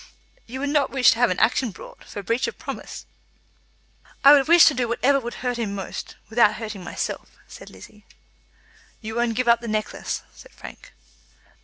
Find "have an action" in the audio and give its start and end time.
1.19-1.69